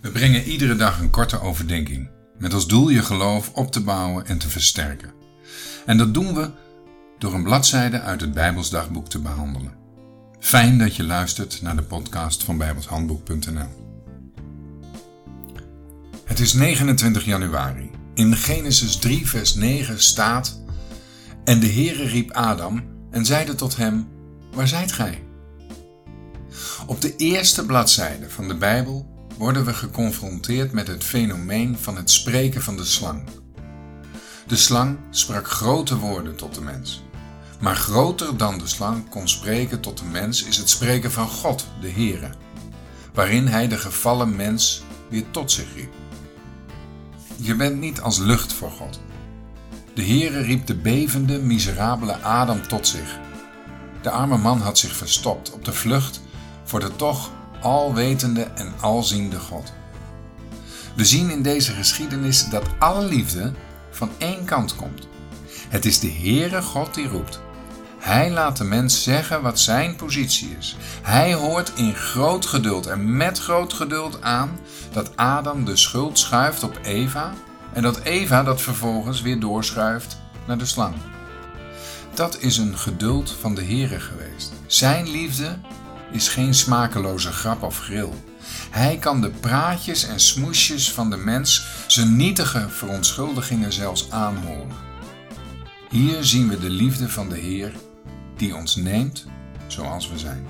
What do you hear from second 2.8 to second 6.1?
je geloof op te bouwen en te versterken. En